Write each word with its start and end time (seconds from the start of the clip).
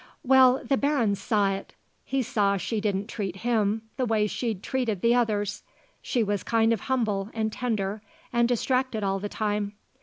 Well, 0.23 0.63
the 0.63 0.77
Baron 0.77 1.13
saw 1.13 1.51
it. 1.51 1.75
He 2.03 2.23
saw 2.23 2.57
she 2.57 2.81
didn't 2.81 3.05
treat 3.05 3.35
him 3.35 3.83
the 3.97 4.05
way 4.07 4.25
she'd 4.25 4.63
treated 4.63 5.01
the 5.01 5.13
others; 5.13 5.61
she 6.01 6.23
was 6.23 6.41
kind 6.41 6.73
of 6.73 6.79
humble 6.79 7.29
and 7.35 7.53
tender 7.53 8.01
and 8.33 8.49
distracted 8.49 9.03
all 9.03 9.19
the 9.19 9.29
time. 9.29 9.73